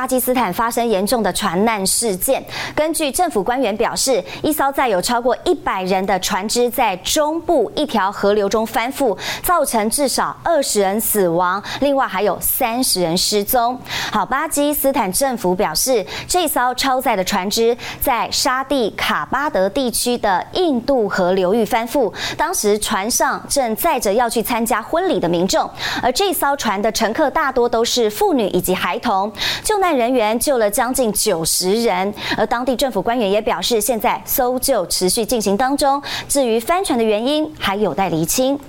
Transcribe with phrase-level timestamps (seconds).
[0.00, 2.42] 巴基斯坦发生严重的船难事件。
[2.74, 13.78] 根据政府官员表示，一艘载有超过一百人的船只在中部一条河流中翻覆，造成至少二十人死亡，另外还有三十人失踪。
[14.10, 25.68] 好，巴基斯坦政府表示，这艘超载的船只在沙地卡巴德地区的印度河流域翻覆，当时船上正载着要去参加婚礼的民众，
[26.02, 29.30] 而这艘船的乘客大多都是妇女以及孩童。
[29.62, 36.00] 就救难人员救了将近九十人，而当地政府官员也表示，现在搜救持续进行当中。
[36.28, 38.60] 至于翻船的原因，还有待厘清。